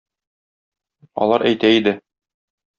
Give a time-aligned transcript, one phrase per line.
[1.27, 1.97] Алар әйтә иде